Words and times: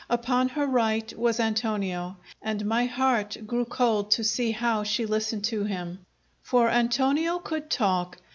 Upon 0.09 0.49
her 0.49 0.65
right 0.65 1.15
was 1.15 1.39
Antonio, 1.39 2.17
and 2.41 2.65
my 2.65 2.87
heart 2.87 3.37
grew 3.45 3.65
cold 3.65 4.09
to 4.09 4.23
see 4.23 4.49
how 4.49 4.81
she 4.83 5.05
listened 5.05 5.43
to 5.43 5.63
him. 5.65 5.99
For 6.41 6.69
Antonio 6.71 7.37
could 7.37 7.69
talk. 7.69 8.17